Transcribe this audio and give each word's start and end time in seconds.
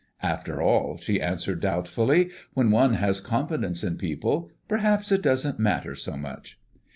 "After 0.23 0.59
all," 0.63 0.97
she 0.97 1.21
answered 1.21 1.59
doubtfully, 1.59 2.31
"when 2.55 2.71
one 2.71 2.95
has 2.95 3.21
confidence 3.21 3.83
in 3.83 3.97
people 3.99 4.49
perhaps 4.67 5.11
it 5.11 5.21
doesn't 5.21 5.59
matter 5.59 5.93
so 5.93 6.17
much." 6.17 6.59